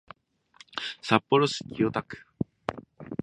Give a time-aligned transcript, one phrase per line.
[1.03, 2.17] 札幌市清田区